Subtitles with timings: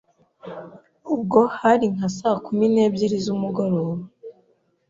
[1.13, 3.93] ubwo hari nka saa kumi n’ebyiri z’umugoroba